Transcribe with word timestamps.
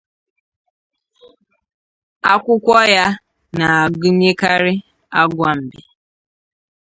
Akwụkwọ 2.31 2.73
ya 2.95 3.05
na-agụnyekarị 3.57 4.73
agwa 5.19 5.49
mbe. 5.61 5.79